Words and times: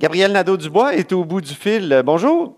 Gabriel 0.00 0.32
Nadeau-Dubois 0.32 0.94
est 0.94 1.12
au 1.12 1.26
bout 1.26 1.42
du 1.42 1.52
fil. 1.52 2.02
Bonjour. 2.06 2.56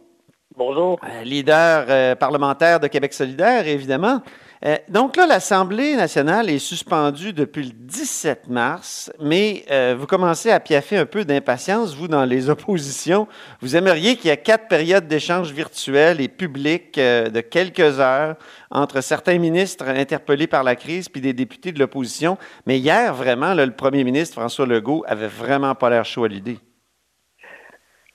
Bonjour. 0.56 1.00
Euh, 1.02 1.24
leader 1.24 1.86
euh, 1.88 2.14
parlementaire 2.14 2.78
de 2.78 2.86
Québec 2.86 3.12
solidaire, 3.12 3.66
évidemment. 3.66 4.22
Euh, 4.64 4.76
donc 4.88 5.16
là, 5.16 5.26
l'Assemblée 5.26 5.96
nationale 5.96 6.48
est 6.48 6.60
suspendue 6.60 7.32
depuis 7.32 7.64
le 7.64 7.72
17 7.72 8.48
mars, 8.48 9.12
mais 9.20 9.64
euh, 9.72 9.96
vous 9.98 10.06
commencez 10.06 10.52
à 10.52 10.60
piaffer 10.60 10.98
un 10.98 11.04
peu 11.04 11.24
d'impatience, 11.24 11.96
vous, 11.96 12.06
dans 12.06 12.24
les 12.24 12.48
oppositions. 12.48 13.26
Vous 13.60 13.74
aimeriez 13.74 14.14
qu'il 14.14 14.28
y 14.28 14.32
ait 14.32 14.36
quatre 14.36 14.68
périodes 14.68 15.08
d'échanges 15.08 15.50
virtuels 15.50 16.20
et 16.20 16.28
publics 16.28 16.96
euh, 16.96 17.28
de 17.28 17.40
quelques 17.40 17.98
heures 17.98 18.36
entre 18.70 19.00
certains 19.00 19.38
ministres 19.38 19.88
interpellés 19.88 20.46
par 20.46 20.62
la 20.62 20.76
crise 20.76 21.08
puis 21.08 21.20
des 21.20 21.32
députés 21.32 21.72
de 21.72 21.80
l'opposition. 21.80 22.38
Mais 22.66 22.78
hier, 22.78 23.12
vraiment, 23.14 23.54
là, 23.54 23.66
le 23.66 23.74
premier 23.74 24.04
ministre, 24.04 24.34
François 24.34 24.66
Legault, 24.66 25.02
avait 25.08 25.26
vraiment 25.26 25.74
pas 25.74 25.90
l'air 25.90 26.04
chaud 26.04 26.22
à 26.22 26.28
l'idée. 26.28 26.58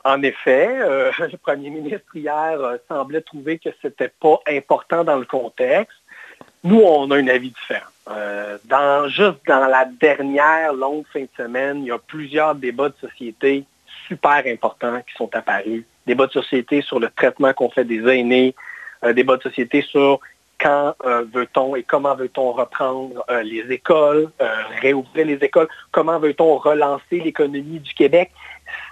En 0.04 0.22
effet, 0.24 0.70
euh, 0.70 1.12
le 1.20 1.38
premier 1.38 1.70
ministre 1.70 2.16
hier 2.16 2.60
euh, 2.60 2.78
semblait 2.88 3.22
trouver 3.22 3.60
que 3.60 3.70
c'était 3.82 4.12
pas 4.20 4.40
important 4.48 5.04
dans 5.04 5.18
le 5.18 5.26
contexte. 5.26 5.98
Nous, 6.64 6.80
on 6.80 7.10
a 7.12 7.18
un 7.18 7.28
avis 7.28 7.50
différent. 7.50 7.90
Euh, 8.10 8.58
juste 9.10 9.40
dans 9.48 9.68
la 9.68 9.86
dernière 9.86 10.74
longue 10.74 11.06
fin 11.12 11.22
de 11.22 11.30
semaine, 11.36 11.82
il 11.82 11.88
y 11.88 11.92
a 11.92 11.98
plusieurs 11.98 12.56
débats 12.56 12.90
de 12.90 12.96
société 13.02 13.66
super 14.08 14.44
importants 14.46 15.02
qui 15.02 15.14
sont 15.16 15.30
apparus. 15.36 15.84
Débats 16.06 16.28
de 16.28 16.32
société 16.32 16.82
sur 16.82 17.00
le 17.00 17.10
traitement 17.10 17.54
qu'on 17.54 17.70
fait 17.70 17.84
des 17.84 18.08
aînés, 18.08 18.56
débats 19.14 19.38
de 19.38 19.44
société 19.44 19.82
sur 19.82 20.22
quand 20.60 20.96
veut-on 21.34 21.76
et 21.76 21.84
comment 21.84 22.16
veut-on 22.16 22.54
reprendre 22.54 23.26
les 23.44 23.70
écoles, 23.70 24.30
réouvrir 24.82 25.26
les 25.26 25.44
écoles, 25.44 25.68
comment 25.92 26.18
veut-on 26.18 26.58
relancer 26.58 27.20
l'économie 27.20 27.80
du 27.80 27.94
Québec. 27.94 28.32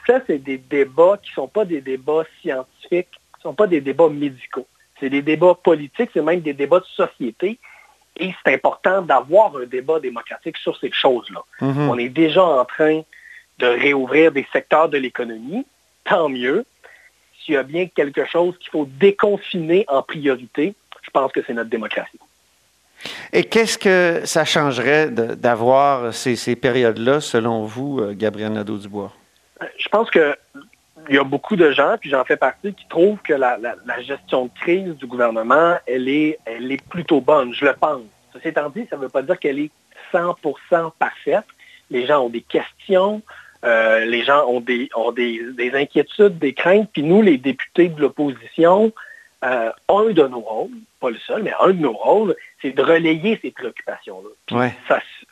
Ça, 0.08 0.22
c'est 0.28 0.38
des 0.38 0.58
débats 0.58 1.18
qui 1.22 1.32
ne 1.32 1.36
sont 1.36 1.48
pas 1.48 1.66
des 1.66 1.82
débats 1.82 2.24
scientifiques, 2.42 3.10
qui 3.12 3.40
ne 3.40 3.42
sont 3.42 3.54
pas 3.54 3.68
des 3.68 3.82
débats 3.82 4.10
médicaux. 4.10 4.68
C'est 5.00 5.10
des 5.10 5.22
débats 5.22 5.56
politiques, 5.56 6.12
c'est 6.14 6.22
même 6.22 6.42
des 6.42 6.54
débats 6.54 6.80
de 6.80 6.86
société. 6.86 7.60
Et 8.18 8.34
c'est 8.44 8.54
important 8.54 9.02
d'avoir 9.02 9.56
un 9.58 9.66
débat 9.66 10.00
démocratique 10.00 10.58
sur 10.58 10.78
ces 10.78 10.92
choses-là. 10.92 11.44
Mhm. 11.60 11.90
On 11.90 11.98
est 11.98 12.10
déjà 12.10 12.44
en 12.44 12.64
train 12.64 13.02
de 13.60 13.66
réouvrir 13.66 14.32
des 14.32 14.48
secteurs 14.54 14.90
de 14.90 14.98
l'économie, 14.98 15.66
tant 16.06 16.30
mieux. 16.30 16.66
S'il 17.44 17.56
y 17.56 17.58
a 17.58 17.64
bien 17.64 17.88
quelque 17.88 18.26
chose 18.26 18.58
qu'il 18.60 18.70
faut 18.70 18.88
déconfiner 19.00 19.86
en 19.88 20.02
priorité, 20.02 20.76
je 21.02 21.10
pense 21.10 21.32
que 21.32 21.42
c'est 21.46 21.54
notre 21.54 21.70
démocratie. 21.70 22.20
Et 23.34 23.44
qu'est-ce 23.44 23.78
que 23.78 24.26
ça 24.26 24.46
changerait 24.46 25.10
d'avoir 25.10 26.14
ces, 26.14 26.36
ces 26.36 26.56
périodes-là, 26.56 27.20
selon 27.20 27.66
vous, 27.66 28.00
euh, 28.00 28.14
Gabriel 28.16 28.54
Nadeau-Dubois? 28.54 29.12
Je 29.78 29.88
pense 29.90 30.10
que 30.10 30.36
il 31.10 31.16
y 31.16 31.20
a 31.20 31.24
beaucoup 31.24 31.56
de 31.56 31.72
gens, 31.72 31.98
puis 32.00 32.10
j'en 32.10 32.24
fais 32.24 32.38
partie, 32.38 32.74
qui 32.74 32.88
trouvent 32.88 33.20
que 33.20 33.34
la, 33.34 33.58
la- 33.58 33.76
la 33.86 34.02
gestion 34.02 34.46
de 34.46 34.52
crise 34.60 34.96
du 34.96 35.06
gouvernement, 35.06 35.78
elle 35.86 36.08
est, 36.10 36.40
elle 36.46 36.72
est 36.72 36.82
plutôt 36.84 37.22
bonne, 37.22 37.54
je 37.54 37.66
le 37.66 37.74
pense. 37.74 38.02
Ceci 38.34 38.48
étant 38.48 38.70
dit, 38.70 38.88
ça 38.90 38.96
ne 38.98 39.02
veut 39.02 39.10
pas 39.10 39.22
dire 39.22 39.38
qu'elle 39.38 39.60
est 39.60 39.70
100% 40.12 40.92
parfaite. 40.98 41.44
Les 41.92 42.06
gens 42.08 42.22
ont 42.26 42.30
des 42.30 42.42
questions, 42.42 43.22
euh, 43.64 44.06
les 44.06 44.24
gens 44.24 44.46
ont, 44.48 44.62
des, 44.62 44.90
ont 44.96 45.12
des, 45.12 45.42
des 45.54 45.76
inquiétudes, 45.76 46.40
des 46.40 46.54
craintes, 46.54 46.90
puis 46.92 47.04
nous, 47.04 47.22
les 47.22 47.38
députés 47.38 47.90
de 47.90 48.02
l'opposition, 48.02 48.92
euh, 49.44 49.72
un 49.90 50.06
de 50.12 50.28
nos 50.28 50.40
rôles, 50.40 50.72
pas 51.00 51.10
le 51.12 51.18
seul, 51.18 51.44
mais 51.44 51.54
un 51.60 51.68
de 51.68 51.80
nos 51.82 51.94
rôles, 51.94 52.36
c'est 52.62 52.72
de 52.72 52.82
relayer 52.82 53.38
ces 53.42 53.52
préoccupations-là. 53.52 54.58
Ouais. 54.58 54.74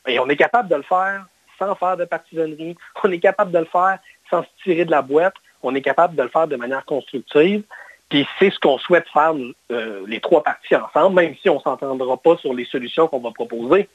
et 0.08 0.20
on 0.20 0.28
est 0.30 0.36
capable 0.36 0.70
de 0.70 0.76
le 0.76 0.84
faire 0.84 1.26
sans 1.58 1.74
faire 1.76 1.98
de 1.98 2.06
partisanerie. 2.06 2.76
On 3.04 3.12
est 3.12 3.20
capable 3.20 3.52
de 3.52 3.60
le 3.60 3.66
faire 3.66 4.00
sans 4.34 4.42
se 4.44 4.64
tirer 4.64 4.86
de 4.86 4.92
la 4.92 5.02
boîte. 5.04 5.36
On 5.62 5.76
est 5.76 5.82
capable 5.82 6.16
de 6.16 6.24
le 6.24 6.30
faire 6.30 6.48
de 6.48 6.56
manière 6.56 6.84
constructive. 6.86 7.62
Puis 8.10 8.28
c'est 8.38 8.52
ce 8.52 8.60
qu'on 8.60 8.78
souhaite 8.78 9.06
faire, 9.14 9.34
euh, 9.72 10.04
les 10.08 10.20
trois 10.20 10.44
parties 10.44 10.76
ensemble, 10.76 11.16
même 11.16 11.36
si 11.42 11.50
on 11.50 11.56
ne 11.56 11.60
s'entendra 11.62 12.18
pas 12.18 12.38
sur 12.38 12.54
les 12.54 12.66
solutions 12.66 13.08
qu'on 13.08 13.20
va 13.20 13.32
proposer. 13.32 13.88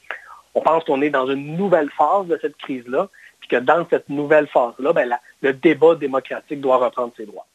On 0.54 0.60
pense 0.60 0.84
qu'on 0.84 1.03
est 1.03 1.10
dans 1.10 1.28
une 1.28 1.56
nouvelle 1.56 1.91
phase 1.97 2.27
de 2.27 2.38
cette 2.41 2.56
crise-là, 2.56 3.09
puis 3.41 3.48
que 3.48 3.56
dans 3.56 3.87
cette 3.91 4.09
nouvelle 4.09 4.48
phase-là, 4.48 4.93
ben, 4.93 5.09
le 5.43 5.53
débat 5.53 5.94
démocratique 5.94 6.60
doit 6.60 6.78
reprendre 6.78 7.12
ses 7.16 7.27
droits. 7.27 7.47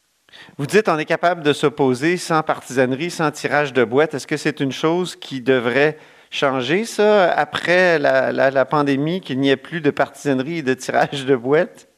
Vous 0.56 0.66
dites 0.66 0.88
on 0.88 0.98
est 0.98 1.04
capable 1.04 1.42
de 1.42 1.52
s'opposer 1.52 2.16
sans 2.16 2.42
partisanerie, 2.42 3.10
sans 3.10 3.30
tirage 3.30 3.72
de 3.72 3.84
boîte. 3.84 4.14
Est-ce 4.14 4.26
que 4.26 4.36
c'est 4.38 4.60
une 4.60 4.72
chose 4.72 5.16
qui 5.16 5.40
devrait 5.40 5.98
changer, 6.30 6.84
ça, 6.84 7.30
après 7.30 7.98
la, 7.98 8.32
la- 8.32 8.50
la 8.50 8.64
pandémie, 8.64 9.20
qu'il 9.20 9.38
n'y 9.38 9.50
ait 9.50 9.56
plus 9.56 9.80
de 9.80 9.90
partisanerie 9.90 10.58
et 10.58 10.62
de 10.62 10.74
tirage 10.74 11.26
de 11.26 11.36
boîte? 11.36 11.88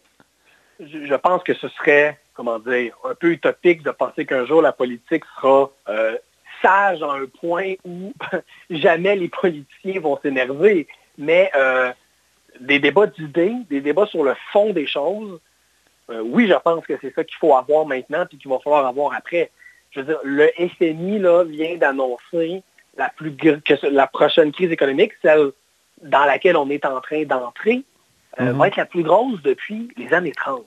Je, 0.81 1.15
pense 1.15 1.43
que 1.43 1.55
ce 1.55 1.69
serait, 1.69 2.19
comment 2.35 2.59
dire, 2.59 2.97
un 3.05 3.15
peu 3.15 3.31
utopique 3.31 3.83
de 3.83 3.91
penser 3.91 4.27
qu'un 4.27 4.45
jour 4.47 4.63
la 4.63 4.73
politique 4.73 5.25
sera 5.37 5.71
euh, 5.89 6.17
sage 6.63 7.03
à 7.03 7.13
un 7.13 7.27
point 7.27 7.75
où 7.85 8.13
jamais 8.71 9.17
les 9.17 9.29
politiciens 9.29 10.01
vont 10.01 10.19
s'énerver. 10.23 10.87
Mais 11.19 11.51
euh, 11.57 11.93
des 12.61 12.79
débats 12.79 13.07
d'idées, 13.07 13.55
des 13.71 13.81
débats 13.81 14.07
sur 14.07 14.25
le 14.25 14.35
fond 14.53 14.73
des 14.73 14.87
choses, 14.87 15.41
euh, 16.11 16.21
oui, 16.25 16.47
je 16.47 16.55
pense 16.55 16.85
que 16.87 16.95
c'est 17.01 17.15
ça 17.15 17.25
qu'il 17.25 17.37
faut 17.39 17.55
avoir 17.57 17.87
maintenant 17.87 18.27
puis 18.27 18.39
qu'il 18.39 18.51
va 18.51 18.59
falloir 18.61 18.87
avoir 18.87 19.15
après. 19.15 19.51
Je 19.91 20.01
veux 20.01 20.07
dire, 20.07 20.21
le 20.23 20.49
FMI 20.79 21.19
là, 21.19 21.45
vient 21.45 21.77
d'annoncer 21.77 22.63
la 22.97 23.11
plus 23.11 23.35
la 23.83 24.07
prochaine 24.07 24.53
crise 24.53 24.71
économique, 24.71 25.13
celle 25.23 25.53
dans 26.03 26.25
laquelle 26.25 26.57
on 26.57 26.69
est 26.71 26.85
en 26.85 27.01
train 27.01 27.25
d'entrer, 27.25 27.83
euh, 28.41 28.53
Mhm. 28.53 28.59
va 28.59 28.69
être 28.69 28.77
la 28.77 28.87
plus 28.87 29.03
grosse 29.03 29.41
depuis 29.43 29.89
les 29.97 30.13
années 30.13 30.33
30. 30.33 30.65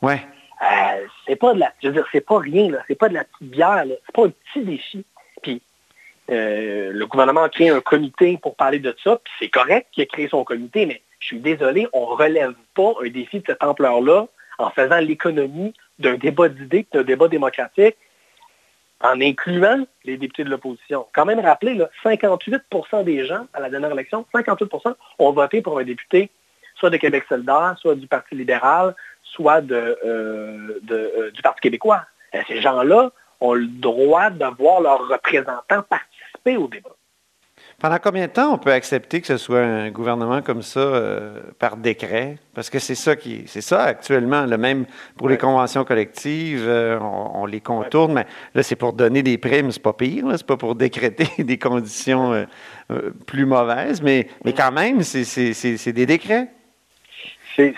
Ouais. 0.00 0.20
Euh, 0.62 1.06
c'est 1.26 1.36
pas 1.36 1.54
de 1.54 1.60
la, 1.60 1.72
je 1.82 1.88
veux 1.88 1.94
dire, 1.94 2.06
c'est 2.12 2.20
pas 2.24 2.38
rien, 2.38 2.70
là. 2.70 2.78
C'est 2.88 2.94
pas 2.94 3.08
de 3.08 3.14
la 3.14 3.24
petite 3.24 3.50
bière, 3.50 3.84
là. 3.84 3.94
C'est 4.06 4.14
pas 4.14 4.26
un 4.26 4.30
petit 4.30 4.64
défi. 4.64 5.04
Puis, 5.42 5.60
euh, 6.30 6.90
le 6.92 7.06
gouvernement 7.06 7.42
a 7.42 7.48
créé 7.48 7.70
un 7.70 7.80
comité 7.80 8.38
pour 8.40 8.54
parler 8.54 8.78
de 8.78 8.94
ça, 9.02 9.20
puis 9.22 9.32
c'est 9.40 9.48
correct 9.48 9.88
qu'il 9.92 10.02
ait 10.04 10.06
créé 10.06 10.28
son 10.28 10.44
comité, 10.44 10.86
mais 10.86 11.02
je 11.18 11.26
suis 11.26 11.40
désolé, 11.40 11.88
on 11.92 12.06
relève 12.06 12.54
pas 12.74 12.94
un 13.04 13.08
défi 13.08 13.40
de 13.40 13.44
cette 13.46 13.62
ampleur-là 13.62 14.26
en 14.58 14.70
faisant 14.70 14.98
l'économie 14.98 15.74
d'un 15.98 16.14
débat 16.14 16.48
d'idées, 16.48 16.86
d'un 16.92 17.02
débat 17.02 17.28
démocratique, 17.28 17.96
en 19.00 19.20
incluant 19.20 19.84
les 20.04 20.16
députés 20.16 20.44
de 20.44 20.50
l'opposition. 20.50 21.06
Quand 21.12 21.24
même 21.24 21.40
rappeler, 21.40 21.74
là, 21.74 21.90
58% 22.04 23.02
des 23.02 23.26
gens 23.26 23.46
à 23.52 23.58
la 23.60 23.68
dernière 23.68 23.90
élection, 23.90 24.24
58% 24.32 24.94
ont 25.18 25.32
voté 25.32 25.60
pour 25.60 25.78
un 25.80 25.84
député, 25.84 26.30
soit 26.82 26.90
de 26.90 26.96
Québec 26.96 27.22
solidaire, 27.28 27.76
soit 27.78 27.94
du 27.94 28.08
Parti 28.08 28.34
libéral, 28.34 28.96
soit 29.22 29.60
de, 29.60 29.96
euh, 30.04 30.80
de, 30.82 30.96
euh, 30.96 31.30
du 31.30 31.40
Parti 31.40 31.60
québécois. 31.60 32.02
Ces 32.48 32.60
gens-là 32.60 33.12
ont 33.40 33.54
le 33.54 33.68
droit 33.68 34.30
de 34.30 34.44
voir 34.58 34.80
leurs 34.80 35.06
représentants 35.06 35.82
participer 35.88 36.56
au 36.56 36.66
débat. 36.66 36.90
Pendant 37.78 37.98
combien 37.98 38.26
de 38.26 38.32
temps 38.32 38.52
on 38.52 38.58
peut 38.58 38.72
accepter 38.72 39.20
que 39.20 39.28
ce 39.28 39.36
soit 39.36 39.60
un 39.60 39.90
gouvernement 39.90 40.42
comme 40.42 40.62
ça 40.62 40.80
euh, 40.80 41.40
par 41.58 41.76
décret? 41.76 42.38
Parce 42.54 42.68
que 42.68 42.80
c'est 42.80 42.96
ça 42.96 43.14
qui 43.14 43.44
c'est 43.46 43.60
ça 43.60 43.82
actuellement. 43.82 44.46
Le 44.46 44.56
même 44.56 44.86
pour 45.16 45.28
les 45.28 45.38
conventions 45.38 45.84
collectives, 45.84 46.64
euh, 46.66 46.98
on, 47.00 47.42
on 47.42 47.46
les 47.46 47.60
contourne, 47.60 48.12
mais 48.12 48.26
là, 48.54 48.62
c'est 48.64 48.76
pour 48.76 48.92
donner 48.92 49.22
des 49.22 49.38
primes, 49.38 49.70
c'est 49.70 49.82
pas 49.82 49.92
pire, 49.92 50.26
c'est 50.36 50.46
pas 50.46 50.56
pour 50.56 50.74
décréter 50.74 51.28
des 51.44 51.58
conditions 51.58 52.32
euh, 52.90 53.10
plus 53.26 53.46
mauvaises, 53.46 54.02
mais, 54.02 54.28
mais 54.44 54.52
quand 54.52 54.72
même, 54.72 55.02
c'est 55.02 55.92
des 55.92 56.06
décrets. 56.06 56.48
C'est- 57.56 57.74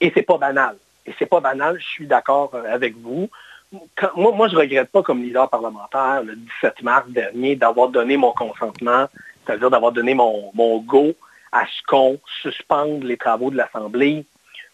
et 0.00 0.12
c'est 0.14 0.22
pas 0.22 0.38
banal. 0.38 0.76
Et 1.06 1.14
c'est 1.18 1.26
pas 1.26 1.40
banal, 1.40 1.78
je 1.80 1.86
suis 1.86 2.06
d'accord 2.06 2.50
euh, 2.54 2.72
avec 2.72 2.96
vous. 2.96 3.28
Moi, 4.16 4.32
moi, 4.32 4.48
je 4.48 4.56
regrette 4.56 4.90
pas 4.90 5.02
comme 5.02 5.22
leader 5.22 5.48
parlementaire 5.48 6.22
le 6.22 6.36
17 6.36 6.82
mars 6.82 7.08
dernier 7.08 7.54
d'avoir 7.56 7.88
donné 7.88 8.16
mon 8.16 8.32
consentement, 8.32 9.06
c'est-à-dire 9.44 9.70
d'avoir 9.70 9.92
donné 9.92 10.14
mon, 10.14 10.50
mon 10.54 10.78
go 10.78 11.14
à 11.52 11.64
ce 11.66 11.82
qu'on 11.86 12.18
suspende 12.42 13.04
les 13.04 13.16
travaux 13.16 13.50
de 13.50 13.56
l'Assemblée 13.56 14.24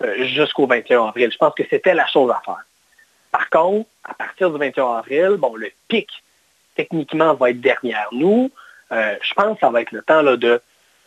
euh, 0.03 0.25
jusqu'au 0.27 0.67
21 0.67 1.07
avril. 1.07 1.31
Je 1.33 1.39
pense 1.39 1.55
que 1.55 1.63
c'était 1.69 1.95
la 1.95 2.07
chose 2.07 2.31
à 2.31 2.41
faire. 2.45 2.65
Par 3.33 3.51
contre, 3.51 3.89
à 4.05 4.15
partir 4.15 4.51
du 4.51 4.59
21 4.59 4.99
avril, 4.99 5.37
bon, 5.39 5.57
le 5.57 5.71
pic, 5.89 6.09
techniquement, 6.77 7.35
va 7.35 7.51
être 7.51 7.61
derrière 7.61 8.09
nous. 8.13 8.51
Euh, 8.93 9.17
je 9.23 9.35
pense 9.35 9.55
que 9.55 9.61
ça 9.61 9.71
va 9.71 9.81
être 9.83 9.93
le 9.93 10.03
temps 10.03 10.23
là, 10.23 10.37
de 10.37 10.61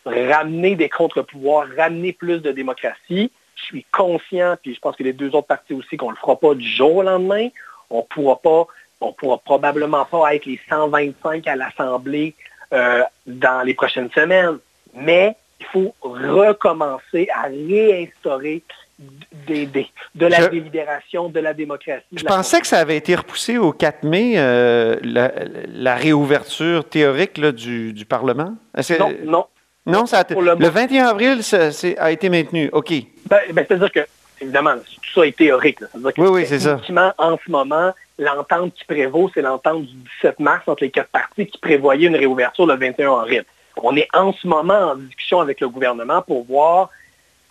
ramener 0.08 0.76
des 0.76 0.90
contre-pouvoirs, 0.90 1.68
ramener 1.78 2.14
plus 2.14 2.40
de 2.40 2.52
démocratie. 2.52 3.32
Je 3.56 3.64
suis 3.64 3.86
conscient, 3.92 4.56
puis 4.62 4.76
je 4.76 4.80
pense 4.80 4.96
que 4.96 5.04
les 5.04 5.14
deux 5.14 5.36
autres 5.36 5.48
partis 5.48 5.74
aussi, 5.74 5.98
qu'on 5.98 6.08
ne 6.08 6.16
le 6.16 6.18
fera 6.18 6.40
pas 6.40 6.54
du 6.54 6.68
jour 6.68 6.98
au 6.98 7.04
lendemain. 7.04 7.50
On 7.90 8.00
ne 8.00 8.04
pourra 8.04 8.40
pas, 8.40 8.68
on 9.02 9.14
pourra 9.14 9.38
probablement 9.38 10.06
pas 10.06 10.36
être 10.36 10.46
les 10.46 10.60
125 10.70 11.48
à 11.48 11.56
l'Assemblée 11.56 12.36
euh, 12.74 13.02
dans 13.26 13.66
les 13.66 13.74
prochaines 13.74 14.12
semaines. 14.12 14.60
Mais 14.94 15.36
il 15.60 15.66
faut 15.68 15.96
recommencer 16.02 17.28
à 17.34 17.44
réinstaurer 17.44 18.64
de 19.00 20.28
la 20.28 20.48
délibération, 20.48 21.30
de 21.30 21.40
la 21.40 21.54
démocratie. 21.54 22.06
Je 22.12 22.24
pensais 22.24 22.60
que 22.60 22.68
ça 22.68 22.80
avait 22.80 22.98
été 22.98 23.16
repoussé 23.16 23.58
au 23.58 23.72
4 23.72 24.04
mai, 24.04 24.34
euh, 24.38 24.98
la, 25.04 25.96
réouverture 25.96 26.88
théorique 26.88 27.40
du, 27.40 28.06
Parlement. 28.06 28.56
Non, 29.00 29.14
non. 29.24 29.46
Non, 29.88 30.06
ça 30.06 30.26
le, 30.30 30.68
21 30.68 31.08
avril, 31.08 31.44
ça, 31.44 31.70
a 31.98 32.12
été 32.12 32.30
maintenu. 32.30 32.70
OK. 32.74 32.94
Ben, 33.26 33.40
ben, 33.54 33.66
C'est-à-dire 33.68 33.92
que, 33.92 34.02
évidemment, 34.42 34.76
tout 34.76 35.22
ça 35.22 35.26
est 35.26 35.36
théorique. 35.36 35.80
oui, 35.96 36.28
oui, 36.30 36.46
c'est 36.46 36.60
ça. 36.60 36.80
En 37.18 37.38
ce 37.44 37.50
moment, 37.50 37.94
l'entente 38.20 38.74
qui 38.74 38.84
prévaut, 38.86 39.32
c'est 39.34 39.42
l'entente 39.42 39.86
du 39.86 39.94
17 40.22 40.40
mars 40.40 40.64
entre 40.68 40.84
les 40.84 40.92
quatre 40.92 41.10
partis 41.10 41.48
qui 41.48 41.58
prévoyait 41.58 42.08
une 42.08 42.18
réouverture 42.18 42.66
le 42.66 42.76
21 42.76 43.20
avril. 43.20 43.46
On 43.78 43.96
est 43.96 44.08
en 44.14 44.34
ce 44.34 44.46
moment 44.48 44.92
en 44.92 44.96
discussion 44.96 45.40
avec 45.40 45.62
le 45.62 45.70
gouvernement 45.70 46.22
pour 46.22 46.44
voir 46.46 46.90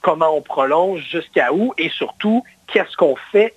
comment 0.02 0.36
on 0.36 0.42
prolonge, 0.42 1.00
jusqu'à 1.10 1.52
où, 1.52 1.72
et 1.78 1.88
surtout, 1.88 2.44
qu'est-ce 2.66 2.96
qu'on 2.96 3.16
fait 3.32 3.54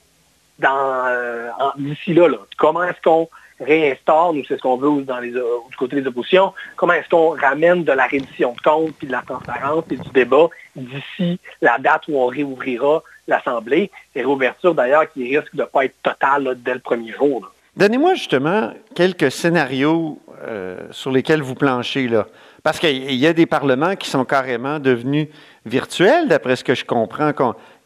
dans 0.59 1.05
euh, 1.07 1.49
d'ici 1.77 2.13
là, 2.13 2.27
Comment 2.57 2.83
est-ce 2.83 3.01
qu'on 3.03 3.29
réinstaure, 3.59 4.33
nous 4.33 4.43
c'est 4.47 4.57
ce 4.57 4.61
qu'on 4.61 4.77
veut 4.77 4.89
euh, 4.89 5.41
du 5.69 5.77
côté 5.77 6.01
des 6.01 6.07
oppositions, 6.07 6.53
comment 6.75 6.93
est-ce 6.93 7.09
qu'on 7.09 7.31
ramène 7.31 7.83
de 7.83 7.91
la 7.91 8.07
reddition 8.07 8.53
de 8.53 8.61
comptes, 8.61 8.93
puis 8.97 9.07
de 9.07 9.11
la 9.11 9.21
transparence 9.21 9.83
et 9.91 9.97
du 9.97 10.09
débat 10.13 10.47
d'ici 10.75 11.39
la 11.61 11.77
date 11.77 12.03
où 12.07 12.17
on 12.17 12.27
réouvrira 12.27 13.03
l'Assemblée? 13.27 13.91
Et 14.15 14.21
réouverture 14.21 14.73
d'ailleurs 14.73 15.11
qui 15.11 15.37
risque 15.37 15.55
de 15.55 15.61
ne 15.61 15.67
pas 15.67 15.85
être 15.85 15.95
totale 16.01 16.57
dès 16.57 16.73
le 16.73 16.79
premier 16.79 17.11
jour. 17.11 17.51
Donnez-moi 17.75 18.15
justement 18.15 18.73
quelques 18.95 19.31
scénarios 19.31 20.19
euh, 20.47 20.77
sur 20.91 21.11
lesquels 21.11 21.41
vous 21.41 21.55
planchez 21.55 22.07
là. 22.07 22.27
Parce 22.63 22.79
qu'il 22.79 23.13
y 23.13 23.27
a 23.27 23.33
des 23.33 23.45
parlements 23.45 23.95
qui 23.95 24.09
sont 24.09 24.25
carrément 24.25 24.79
devenus 24.79 25.27
virtuels, 25.65 26.27
d'après 26.27 26.55
ce 26.55 26.63
que 26.63 26.75
je 26.75 26.85
comprends. 26.85 27.31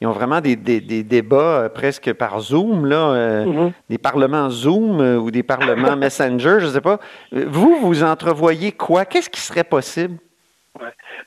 Ils 0.01 0.07
ont 0.07 0.11
vraiment 0.11 0.41
des, 0.41 0.55
débats 0.55 1.63
euh, 1.63 1.69
presque 1.69 2.13
par 2.13 2.39
Zoom, 2.39 2.85
là, 2.85 3.11
euh, 3.11 3.45
mm-hmm. 3.45 3.71
des 3.89 3.97
parlements 3.97 4.49
Zoom 4.49 4.99
euh, 4.99 5.17
ou 5.17 5.31
des 5.31 5.43
parlements 5.43 5.95
Messenger, 5.97 6.57
je 6.59 6.65
ne 6.65 6.71
sais 6.71 6.81
pas. 6.81 6.99
Vous, 7.31 7.77
vous 7.81 8.03
entrevoyez 8.03 8.71
quoi? 8.71 9.05
Qu'est-ce 9.05 9.29
qui 9.29 9.41
serait 9.41 9.63
possible? 9.63 10.17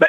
Ben, 0.00 0.08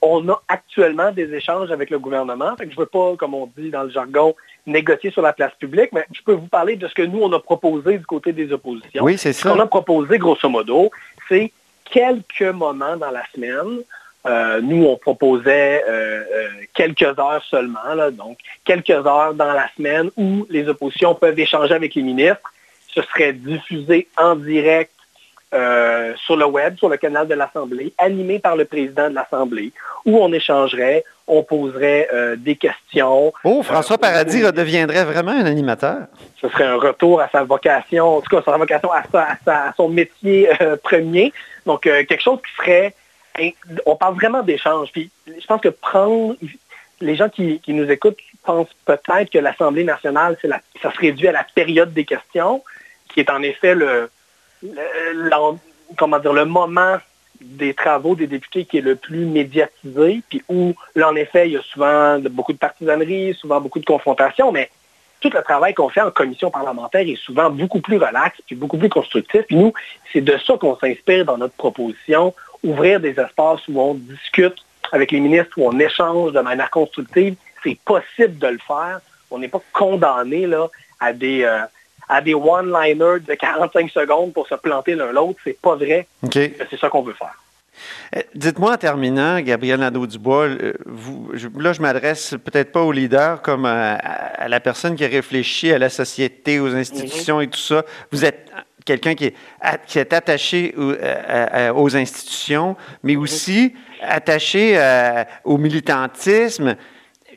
on 0.00 0.28
a 0.30 0.42
actuellement 0.48 1.12
des 1.12 1.32
échanges 1.34 1.70
avec 1.70 1.90
le 1.90 1.98
gouvernement. 1.98 2.54
je 2.58 2.64
ne 2.64 2.74
veux 2.74 2.86
pas, 2.86 3.14
comme 3.16 3.34
on 3.34 3.48
dit 3.56 3.70
dans 3.70 3.82
le 3.82 3.90
jargon, 3.90 4.34
négocier 4.66 5.10
sur 5.10 5.22
la 5.22 5.32
place 5.32 5.52
publique, 5.58 5.90
mais 5.92 6.06
je 6.12 6.22
peux 6.22 6.32
vous 6.32 6.48
parler 6.48 6.76
de 6.76 6.88
ce 6.88 6.94
que 6.94 7.02
nous, 7.02 7.20
on 7.20 7.32
a 7.32 7.38
proposé 7.38 7.98
du 7.98 8.06
côté 8.06 8.32
des 8.32 8.50
oppositions. 8.52 9.04
Oui, 9.04 9.18
c'est 9.18 9.32
ça. 9.32 9.50
Ce 9.50 9.54
qu'on 9.54 9.60
a 9.60 9.66
proposé, 9.66 10.18
grosso 10.18 10.48
modo, 10.48 10.90
c'est 11.28 11.52
quelques 11.92 12.42
moments 12.42 12.96
dans 12.96 13.10
la 13.10 13.22
semaine. 13.32 13.82
Euh, 14.24 14.60
nous, 14.60 14.84
on 14.84 14.96
proposait 14.96 15.84
euh, 15.88 16.22
euh, 16.32 16.48
quelques 16.74 17.02
heures 17.02 17.44
seulement, 17.48 18.10
donc 18.12 18.38
quelques 18.64 18.90
heures 18.90 19.34
dans 19.34 19.52
la 19.52 19.68
semaine 19.76 20.10
où 20.16 20.46
les 20.48 20.68
oppositions 20.68 21.14
peuvent 21.14 21.38
échanger 21.38 21.74
avec 21.74 21.94
les 21.94 22.02
ministres. 22.02 22.52
Ce 22.88 23.02
serait 23.02 23.32
diffusé 23.32 24.08
en 24.16 24.36
direct 24.36 24.90
sur 26.24 26.36
le 26.36 26.46
web, 26.46 26.78
sur 26.78 26.88
le 26.88 26.96
canal 26.96 27.28
de 27.28 27.34
l'Assemblée, 27.34 27.92
animé 27.98 28.38
par 28.38 28.56
le 28.56 28.64
président 28.64 29.10
de 29.10 29.14
l'Assemblée, 29.14 29.70
où 30.06 30.16
on 30.18 30.32
échangerait, 30.32 31.04
on 31.26 31.42
poserait 31.42 32.08
des 32.36 32.56
questions. 32.56 33.32
Oh, 33.44 33.62
François 33.62 33.98
Paradis 33.98 34.44
redeviendrait 34.44 35.04
vraiment 35.04 35.32
un 35.32 35.46
animateur. 35.46 36.06
Ce 36.40 36.48
serait 36.48 36.64
un 36.64 36.76
retour 36.76 37.20
à 37.20 37.28
sa 37.30 37.44
vocation, 37.44 38.16
en 38.16 38.20
tout 38.20 38.36
cas, 38.36 38.42
sa 38.44 38.56
vocation 38.56 38.90
à, 38.92 39.02
à 39.46 39.72
son 39.76 39.88
métier 39.88 40.48
premier. 40.82 41.32
Donc, 41.66 41.86
euh, 41.86 42.04
quelque 42.04 42.22
chose 42.22 42.38
qui 42.44 42.54
serait... 42.56 42.94
On 43.86 43.96
parle 43.96 44.14
vraiment 44.14 44.42
d'échange. 44.42 44.90
Puis, 44.92 45.10
je 45.26 45.46
pense 45.46 45.60
que 45.60 45.68
prendre... 45.68 46.36
Les 47.00 47.16
gens 47.16 47.28
qui, 47.28 47.60
nous 47.66 47.90
écoutent 47.90 48.18
pensent 48.44 48.68
peut-être 48.84 49.30
que 49.30 49.38
l'Assemblée 49.38 49.82
nationale, 49.82 50.36
c'est 50.40 50.48
ça 50.48 50.92
se 50.92 50.98
réduit 50.98 51.26
à 51.26 51.32
la 51.32 51.44
période 51.52 51.92
des 51.92 52.04
questions, 52.04 52.62
qui 53.08 53.18
est 53.18 53.28
en 53.28 53.42
effet 53.42 53.74
le, 53.74 54.08
comment 55.98 56.20
dire, 56.20 56.32
le 56.32 56.44
moment 56.44 56.98
des 57.44 57.74
travaux 57.74 58.14
des 58.14 58.26
députés 58.26 58.64
qui 58.64 58.78
est 58.78 58.82
le 58.82 58.96
plus 58.96 59.26
médiatisé, 59.26 60.22
puis 60.28 60.42
où, 60.48 60.74
là, 60.94 61.10
en 61.10 61.16
effet, 61.16 61.48
il 61.48 61.52
y 61.52 61.56
a 61.56 61.62
souvent 61.62 62.18
beaucoup 62.18 62.52
de 62.52 62.58
partisanerie, 62.58 63.34
souvent 63.34 63.60
beaucoup 63.60 63.80
de 63.80 63.84
confrontations, 63.84 64.52
mais 64.52 64.70
tout 65.20 65.30
le 65.32 65.42
travail 65.42 65.72
qu'on 65.72 65.88
fait 65.88 66.00
en 66.00 66.10
commission 66.10 66.50
parlementaire 66.50 67.06
est 67.06 67.16
souvent 67.16 67.48
beaucoup 67.48 67.80
plus 67.80 67.96
relax 67.96 68.36
puis 68.46 68.56
beaucoup 68.56 68.76
plus 68.76 68.88
constructif. 68.88 69.42
Puis 69.46 69.56
nous, 69.56 69.72
c'est 70.12 70.20
de 70.20 70.36
ça 70.38 70.56
qu'on 70.58 70.76
s'inspire 70.76 71.24
dans 71.24 71.38
notre 71.38 71.54
proposition, 71.54 72.34
ouvrir 72.64 73.00
des 73.00 73.18
espaces 73.18 73.60
où 73.68 73.80
on 73.80 73.94
discute 73.94 74.56
avec 74.90 75.12
les 75.12 75.20
ministres, 75.20 75.52
où 75.56 75.66
on 75.66 75.78
échange 75.78 76.32
de 76.32 76.40
manière 76.40 76.70
constructive. 76.70 77.36
C'est 77.62 77.78
possible 77.84 78.38
de 78.38 78.48
le 78.48 78.58
faire. 78.58 79.00
On 79.30 79.38
n'est 79.38 79.48
pas 79.48 79.62
condamné 79.72 80.46
là, 80.46 80.68
à 80.98 81.12
des, 81.12 81.44
euh, 81.44 81.60
à 82.12 82.20
des 82.20 82.34
one-liners 82.34 83.20
de 83.26 83.34
45 83.34 83.90
secondes 83.90 84.32
pour 84.34 84.46
se 84.46 84.54
planter 84.54 84.94
l'un 84.94 85.12
l'autre. 85.12 85.40
C'est 85.44 85.58
pas 85.58 85.76
vrai. 85.76 86.06
C'est 86.30 86.78
ça 86.78 86.90
qu'on 86.90 87.02
veut 87.02 87.14
faire. 87.14 87.34
Euh, 88.14 88.20
dites-moi 88.34 88.74
en 88.74 88.76
terminant, 88.76 89.40
Gabriel 89.40 89.80
Nadeau-Dubois, 89.80 90.44
euh, 90.44 90.72
là, 91.58 91.72
je 91.72 91.80
m'adresse 91.80 92.36
peut-être 92.44 92.70
pas 92.70 92.82
au 92.82 92.92
leader 92.92 93.40
comme 93.40 93.64
à, 93.64 94.46
la 94.46 94.60
personne 94.60 94.94
qui 94.94 95.06
réfléchit 95.06 95.72
à 95.72 95.78
la 95.78 95.88
société, 95.88 96.60
aux 96.60 96.74
institutions 96.74 97.40
et 97.40 97.48
tout 97.48 97.58
ça. 97.58 97.82
Vous 98.10 98.26
êtes 98.26 98.50
quelqu'un 98.84 99.14
qui, 99.14 99.32
est 99.94 100.12
attaché 100.12 100.74
euh, 100.76 101.72
aux 101.72 101.96
institutions, 101.96 102.76
mais 103.02 103.16
aussi 103.16 103.74
attaché 104.02 104.78
au 105.44 105.56
militantisme. 105.56 106.76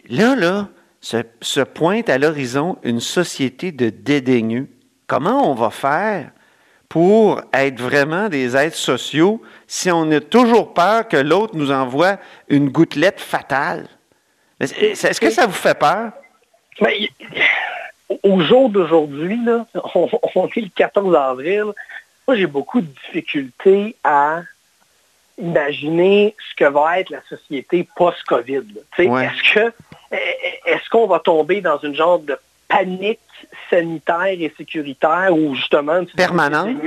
Là, 0.10 0.36
là, 0.36 0.68
se, 1.06 1.18
se 1.40 1.60
pointe 1.60 2.10
à 2.10 2.18
l'horizon 2.18 2.80
une 2.82 3.00
société 3.00 3.72
de 3.72 3.92
dédaigneux. 3.92 4.68
Comment 5.06 5.52
on 5.52 5.54
va 5.54 5.70
faire 5.70 6.32
pour 6.90 7.42
être 7.54 7.80
vraiment 7.80 8.28
des 8.28 8.58
êtres 8.58 8.76
sociaux 8.76 9.40
si 9.68 9.92
on 9.92 10.10
a 10.10 10.20
toujours 10.20 10.74
peur 10.74 11.08
que 11.08 11.18
l'autre 11.18 11.56
nous 11.56 11.72
envoie 11.72 12.18
une 12.48 12.70
gouttelette 12.70 13.20
fatale? 13.20 13.88
Est-ce 14.60 15.22
que 15.22 15.30
ça 15.30 15.46
vous 15.46 15.54
fait 15.54 15.78
peur? 15.78 16.12
Ben, 16.82 16.92
au 18.24 18.40
jour 18.42 18.72
d'aujourd'hui, 18.72 19.40
on, 19.94 20.48
est 20.48 20.62
le 20.62 20.70
14 20.76 21.16
avril, 21.16 21.66
moi 22.28 22.36
j'ai 22.36 22.48
beaucoup 22.48 22.82
de 22.82 22.88
difficultés 22.88 23.96
à 24.04 24.42
imaginer 25.38 26.36
ce 26.50 26.56
que 26.56 26.66
va 26.68 27.00
être 27.00 27.12
la 27.12 27.22
société 27.30 27.88
post-COVID. 27.96 28.64
Est-ce 28.98 29.54
que 29.54 29.72
est-ce 30.66 30.90
qu'on 30.90 31.08
va 31.08 31.20
tomber 31.20 31.62
dans 31.62 31.78
une 31.80 31.96
genre 31.96 32.20
de 32.20 32.38
panique 32.68 33.20
sanitaire 33.70 34.26
et 34.26 34.54
sécuritaire 34.58 35.30
ou 35.32 35.56
justement 35.56 36.04
permanente, 36.16 36.78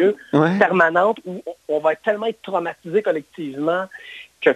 permanente 0.58 1.18
où 1.25 1.42
on 1.68 1.78
va 1.78 1.94
tellement 1.94 2.26
être 2.26 2.42
traumatisé 2.42 3.02
collectivement 3.02 3.87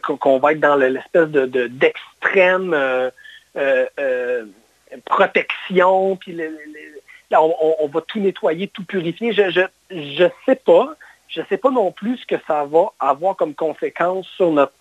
qu'on 0.00 0.38
va 0.38 0.52
être 0.52 0.60
dans 0.60 0.76
l'espèce 0.76 1.28
de 1.28 1.66
d'extrême 1.66 2.72
euh, 2.74 3.10
euh, 3.56 3.86
euh, 3.98 4.44
protection, 5.04 6.16
puis 6.16 6.38
on, 7.32 7.88
va 7.88 8.00
tout 8.02 8.20
nettoyer, 8.20 8.68
tout 8.68 8.84
purifier. 8.84 9.32
Je 9.32 9.50
je, 9.50 9.60
je 9.90 10.24
sais 10.46 10.56
pas. 10.56 10.94
Je 11.28 11.40
sais 11.48 11.56
pas 11.56 11.70
non 11.70 11.92
plus 11.92 12.18
ce 12.18 12.26
que 12.26 12.34
ça 12.46 12.64
va 12.64 12.92
avoir 13.00 13.36
comme 13.36 13.54
conséquence 13.54 14.26
sur 14.36 14.50
notre 14.50 14.74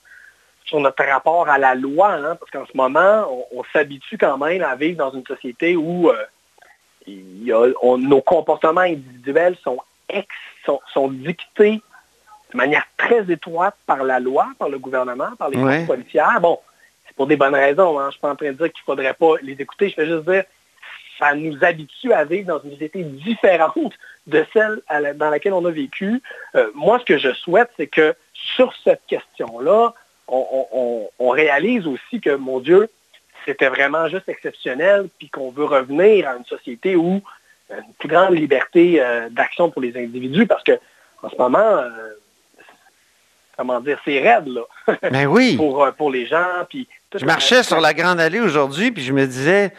sur 0.66 0.80
notre 0.80 1.04
rapport 1.04 1.50
à 1.50 1.58
la 1.58 1.76
loi, 1.76 2.14
hein, 2.14 2.36
parce 2.36 2.52
qu'en 2.52 2.66
ce 2.66 2.76
moment, 2.76 3.48
on, 3.52 3.64
s'habitue 3.74 4.18
quand 4.18 4.38
même 4.38 4.64
à 4.64 4.76
vivre 4.76 4.98
dans 4.98 5.12
une 5.12 5.26
société 5.26 5.76
où 5.76 6.12
nos 7.08 8.22
comportements 8.22 8.82
individuels 8.82 9.56
sont, 9.64 9.80
sont, 10.94 11.08
dictés 11.10 11.82
de 12.52 12.58
manière 12.58 12.86
très 12.98 13.30
étroite 13.32 13.76
par 13.86 14.04
la 14.04 14.20
loi, 14.20 14.48
par 14.60 14.70
le 14.70 14.80
gouvernement, 14.80 15.36
par 15.38 15.50
les 15.50 15.58
forces 15.58 15.88
policières. 15.88 16.40
Bon, 16.42 16.60
c'est 17.08 17.16
pour 17.16 17.28
des 17.28 17.38
bonnes 17.38 17.56
raisons. 17.56 18.00
Hein. 18.00 18.04
Je 18.04 18.08
ne 18.08 18.12
suis 18.12 18.22
pas 18.22 18.32
en 18.32 18.36
train 18.36 18.48
de 18.48 18.58
dire 18.58 18.72
qu'il 18.72 18.82
ne 18.82 18.86
faudrait 18.86 19.14
pas 19.14 19.34
les 19.42 19.54
écouter. 19.54 19.90
Je 19.90 20.02
vais 20.02 20.08
juste 20.08 20.30
dire 20.30 20.44
ça 21.22 21.36
nous 21.36 21.64
habitue 21.64 22.14
à 22.14 22.26
vivre 22.26 22.48
dans 22.48 22.60
une 22.64 22.72
société 22.72 23.04
différente 23.04 23.94
de 24.28 24.46
celle 24.54 24.82
dans 25.16 25.30
laquelle 25.30 25.54
on 25.54 25.66
a 25.66 25.72
vécu. 25.72 26.22
Euh, 26.56 26.70
moi, 26.74 27.00
ce 27.00 27.06
que 27.06 27.18
je 27.18 27.32
souhaite, 27.34 27.70
c'est 27.78 27.88
que 27.88 28.16
sur 28.34 28.74
cette 28.84 29.02
question-là, 29.08 29.94
on, 30.32 31.30
réalise 31.30 31.88
aussi 31.88 32.22
que, 32.22 32.36
mon 32.36 32.60
Dieu, 32.60 32.90
c'était 33.46 33.70
vraiment 33.70 34.08
juste 34.08 34.30
exceptionnel, 34.30 35.08
puis 35.18 35.30
qu'on 35.30 35.52
veut 35.52 35.66
revenir 35.66 36.28
à 36.28 36.36
une 36.36 36.46
société 36.46 36.96
où 36.96 37.22
euh, 37.72 37.76
une 37.76 37.94
plus 38.00 38.10
grande 38.10 38.36
liberté 38.36 39.02
euh, 39.02 39.30
d'action 39.30 39.70
pour 39.70 39.82
les 39.82 39.98
individus, 39.98 40.46
parce 40.46 40.64
que 40.64 40.74
en 41.24 41.30
ce 41.30 41.36
moment, 41.36 41.60
euh, 41.60 41.90
comment 43.58 43.80
dire, 43.80 44.00
c'est 44.06 44.20
raide, 44.20 44.48
là. 44.48 44.62
Ben 45.12 45.28
oui. 45.28 45.56
pour, 45.56 45.88
pour 45.98 46.12
les 46.12 46.26
gens, 46.26 46.66
puis 46.70 46.88
Je 47.16 47.26
marchais 47.26 47.64
sur 47.64 47.80
la 47.80 47.94
Grande 47.94 48.20
Allée 48.20 48.40
aujourd'hui, 48.40 48.92
puis 48.92 49.04
je 49.04 49.14
me 49.14 49.26
disais, 49.26 49.74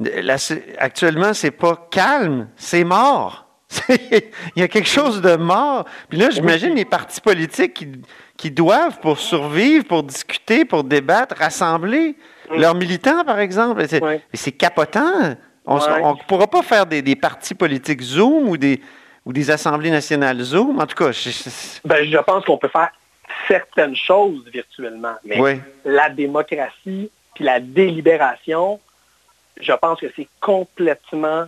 là, 0.00 0.36
actuellement, 0.78 1.34
c'est 1.34 1.50
pas 1.50 1.88
calme, 1.90 2.48
c'est 2.56 2.84
mort. 2.84 3.46
Il 3.88 4.30
y 4.56 4.62
a 4.62 4.68
quelque 4.68 4.88
chose 4.88 5.20
de 5.20 5.36
mort. 5.36 5.86
Puis 6.08 6.18
là, 6.18 6.30
j'imagine 6.30 6.74
les 6.74 6.84
partis 6.84 7.20
politiques 7.20 7.74
qui, 7.74 7.88
qui, 8.36 8.50
doivent, 8.50 8.98
pour 9.00 9.18
survivre, 9.18 9.84
pour 9.84 10.02
discuter, 10.02 10.64
pour 10.64 10.84
débattre, 10.84 11.36
rassembler 11.36 12.16
mm. 12.50 12.56
leurs 12.56 12.74
militants, 12.74 13.24
par 13.24 13.40
exemple. 13.40 13.84
C'est 14.34 14.52
capotant. 14.52 15.36
On 15.64 15.76
ne 15.76 16.26
pourra 16.26 16.46
pas 16.46 16.62
faire 16.62 16.86
des, 16.86 17.02
des, 17.02 17.16
partis 17.16 17.54
politiques 17.54 18.02
Zoom 18.02 18.48
ou 18.48 18.56
des, 18.56 18.80
ou 19.24 19.32
des 19.32 19.50
assemblées 19.50 19.90
nationales 19.90 20.40
Zoom. 20.40 20.80
En 20.80 20.86
tout 20.86 20.94
cas, 20.94 21.12
je, 21.12 21.30
ben, 21.84 22.08
je 22.08 22.18
pense 22.18 22.44
qu'on 22.44 22.58
peut 22.58 22.68
faire 22.68 22.90
certaines 23.48 23.96
choses 23.96 24.44
virtuellement. 24.52 25.14
Mais 25.24 25.60
la 25.84 26.08
démocratie 26.10 27.10
puis 27.36 27.44
la 27.44 27.60
délibération, 27.60 28.80
je 29.60 29.72
pense 29.74 30.00
que 30.00 30.06
c'est 30.16 30.26
complètement 30.40 31.44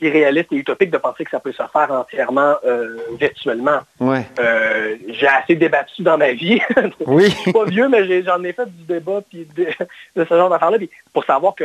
irréaliste 0.00 0.52
et 0.52 0.56
utopique 0.56 0.90
de 0.90 0.98
penser 0.98 1.24
que 1.24 1.30
ça 1.30 1.40
peut 1.40 1.52
se 1.52 1.62
faire 1.72 1.90
entièrement 1.90 2.54
euh, 2.66 2.98
virtuellement. 3.18 3.80
Euh, 4.00 4.96
j'ai 5.08 5.26
assez 5.26 5.54
débattu 5.54 6.02
dans 6.02 6.18
ma 6.18 6.32
vie. 6.32 6.60
Oui. 7.06 7.24
je 7.24 7.36
suis 7.36 7.52
pas 7.52 7.64
vieux, 7.64 7.88
mais 7.88 8.22
j'en 8.22 8.42
ai, 8.42 8.52
fait 8.52 8.66
du 8.66 8.84
débat 8.84 9.20
puis 9.28 9.46
de, 9.56 9.66
ce 10.16 10.34
genre 10.34 10.50
d'affaires-là. 10.50 10.78
Pour 11.12 11.24
savoir 11.24 11.54
que 11.54 11.64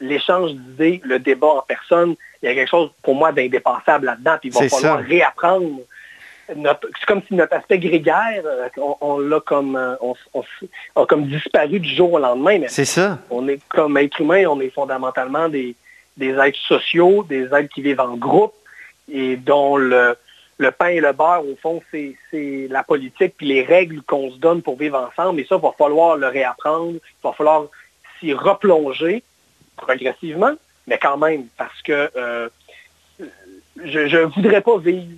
l'échange 0.00 0.52
d'idées, 0.52 1.00
le 1.04 1.18
débat 1.18 1.48
en 1.48 1.62
personne, 1.62 2.14
il 2.42 2.48
y 2.48 2.52
a 2.52 2.54
quelque 2.54 2.70
chose 2.70 2.90
pour 3.02 3.14
moi 3.14 3.32
d'indépassable 3.32 4.06
là-dedans. 4.06 4.36
Puis 4.40 4.50
il 4.50 4.54
va 4.54 4.68
falloir 4.68 4.98
réapprendre. 4.98 5.80
C'est 6.48 7.06
comme 7.06 7.22
si 7.28 7.34
notre 7.34 7.54
aspect 7.54 7.78
grégaire, 7.78 8.42
euh, 8.44 8.68
on, 9.00 9.18
l'a 9.18 9.40
comme, 9.40 9.78
on, 10.94 11.06
comme 11.06 11.26
disparu 11.26 11.80
du 11.80 11.94
jour 11.94 12.12
au 12.14 12.18
lendemain. 12.18 12.60
C'est 12.68 12.84
ça. 12.84 13.18
On 13.30 13.48
est 13.48 13.60
comme 13.68 13.96
être 13.98 14.20
humain, 14.20 14.44
on 14.46 14.60
est 14.60 14.70
fondamentalement 14.70 15.48
des, 15.48 15.74
des 16.18 16.34
êtres 16.34 16.58
sociaux, 16.58 17.24
des 17.28 17.44
êtres 17.44 17.72
qui 17.72 17.80
vivent 17.80 18.00
en 18.00 18.16
groupe 18.16 18.54
et 19.10 19.36
dont 19.36 19.76
le, 19.76 20.16
le 20.58 20.70
pain 20.72 20.88
et 20.88 21.00
le 21.00 21.12
beurre, 21.12 21.46
au 21.46 21.56
fond, 21.56 21.80
c'est 21.90 22.66
la 22.68 22.82
politique 22.82 23.34
puis 23.36 23.46
les 23.46 23.62
règles 23.62 24.02
qu'on 24.02 24.30
se 24.30 24.36
donne 24.36 24.60
pour 24.60 24.76
vivre 24.76 24.98
ensemble. 24.98 25.40
Et 25.40 25.46
ça, 25.46 25.56
il 25.56 25.62
va 25.62 25.72
falloir 25.78 26.16
le 26.16 26.26
réapprendre, 26.26 26.94
il 26.94 27.22
va 27.22 27.32
falloir 27.32 27.66
s'y 28.18 28.32
replonger 28.32 29.22
progressivement, 29.76 30.54
mais 30.88 30.98
quand 30.98 31.16
même, 31.16 31.46
parce 31.56 31.80
que 31.82 32.10
euh, 32.16 32.48
je 33.84 34.16
ne 34.16 34.24
voudrais 34.24 34.60
pas 34.60 34.76
vivre 34.78 35.12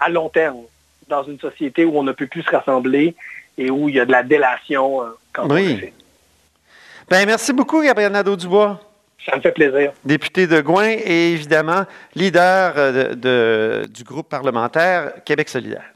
à 0.00 0.08
long 0.08 0.28
terme 0.28 0.64
dans 1.08 1.22
une 1.22 1.38
société 1.38 1.84
où 1.84 1.96
on 1.96 2.02
ne 2.02 2.12
peut 2.12 2.26
plus 2.26 2.42
se 2.42 2.50
rassembler 2.50 3.14
et 3.56 3.70
où 3.70 3.88
il 3.88 3.94
y 3.94 4.00
a 4.00 4.04
de 4.04 4.12
la 4.12 4.24
délation 4.24 5.02
euh, 5.02 5.10
quand 5.32 5.48
oui. 5.50 5.80
on 5.84 7.08
Ben, 7.10 7.26
merci 7.26 7.52
beaucoup, 7.52 7.82
Gabriel 7.82 8.10
Nadeau-Dubois. 8.10 8.80
Ça 9.26 9.36
me 9.36 9.40
fait 9.40 9.52
plaisir. 9.52 9.92
Député 10.04 10.46
de 10.46 10.60
Gouin 10.60 10.96
et 11.02 11.32
évidemment 11.32 11.84
leader 12.14 12.74
euh, 12.76 13.84
du 13.86 14.04
groupe 14.04 14.28
parlementaire 14.28 15.12
Québec 15.24 15.48
solidaire. 15.48 15.93